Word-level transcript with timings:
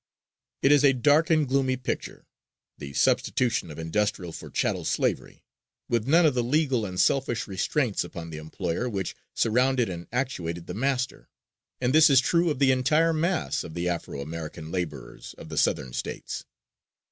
It 0.63 0.71
is 0.71 0.83
a 0.83 0.93
dark 0.93 1.29
and 1.29 1.47
gloomy 1.47 1.77
picture, 1.77 2.25
the 2.79 2.93
substitution 2.93 3.69
of 3.69 3.77
industrial 3.77 4.31
for 4.31 4.49
chattel 4.49 4.83
slavery, 4.83 5.43
with 5.87 6.07
none 6.07 6.25
of 6.25 6.33
the 6.33 6.41
legal 6.43 6.87
and 6.87 6.99
selfish 6.99 7.45
restraints 7.45 8.03
upon 8.03 8.31
the 8.31 8.39
employer 8.39 8.89
which 8.89 9.15
surrounded 9.35 9.89
and 9.89 10.07
actuated 10.11 10.65
the 10.65 10.73
master. 10.73 11.29
And 11.79 11.93
this 11.93 12.09
is 12.09 12.19
true 12.19 12.49
of 12.49 12.57
the 12.57 12.71
entire 12.71 13.13
mass 13.13 13.63
of 13.63 13.75
the 13.75 13.87
Afro 13.89 14.21
American 14.21 14.71
laborers 14.71 15.35
of 15.37 15.49
the 15.49 15.57
Southern 15.59 15.93
States. 15.93 16.45